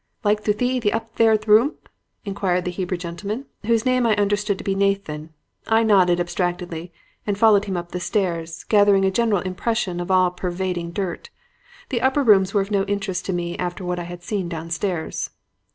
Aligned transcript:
"'Like 0.23 0.43
to 0.45 0.53
thee 0.53 0.79
the 0.79 0.89
upstairth 0.89 1.47
roomth?' 1.47 1.75
inquired 2.25 2.65
the 2.65 2.71
Hebrew 2.71 2.97
gentleman, 2.97 3.45
whose 3.67 3.85
name 3.85 4.07
I 4.07 4.15
understood 4.15 4.57
to 4.57 4.63
be 4.63 4.73
Nathan. 4.73 5.29
I 5.67 5.83
nodded 5.83 6.19
abstractedly 6.19 6.91
and 7.27 7.37
followed 7.37 7.65
him 7.65 7.77
up 7.77 7.91
the 7.91 7.99
stairs, 7.99 8.63
gathering 8.63 9.05
a 9.05 9.11
general 9.11 9.41
impression 9.41 9.99
of 9.99 10.09
all 10.09 10.31
pervading 10.31 10.89
dirt. 10.89 11.29
The 11.89 12.01
upper 12.01 12.23
rooms 12.23 12.51
were 12.51 12.61
of 12.61 12.71
no 12.71 12.83
interest 12.85 13.25
to 13.27 13.33
me 13.33 13.55
after 13.59 13.85
what 13.85 13.99
I 13.99 14.05
had 14.05 14.23
seen 14.23 14.49
downstairs. 14.49 15.29